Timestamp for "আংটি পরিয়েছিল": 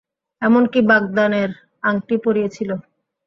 1.83-2.69